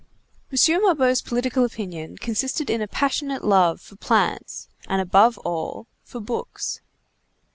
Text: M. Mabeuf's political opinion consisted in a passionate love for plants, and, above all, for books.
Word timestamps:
M. 0.51 0.81
Mabeuf's 0.83 1.21
political 1.21 1.63
opinion 1.63 2.17
consisted 2.17 2.71
in 2.71 2.81
a 2.81 2.87
passionate 2.87 3.43
love 3.45 3.79
for 3.79 3.97
plants, 3.97 4.67
and, 4.87 4.99
above 4.99 5.37
all, 5.45 5.85
for 6.03 6.19
books. 6.19 6.81